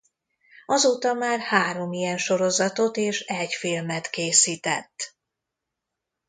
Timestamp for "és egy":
2.97-3.53